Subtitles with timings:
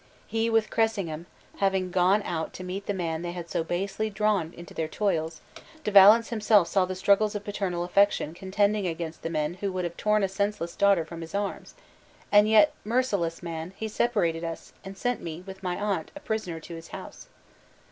[0.25, 1.27] He, with Cressingham,
[1.59, 5.41] having gone out to meet the man they had so basely drawn into their toils,
[5.83, 9.83] De Valence himself saw the struggles of paternal affection contending against the men who would
[9.83, 11.75] have torn a senseless daughter from his arms,
[12.31, 13.73] and yet, merciless man!
[13.75, 17.27] he separated us, and sent me, with my aunt, a prisoner to his house.